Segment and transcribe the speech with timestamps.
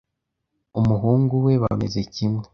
[0.79, 1.53] umuhungu we.
[1.63, 2.43] Bameze kimwe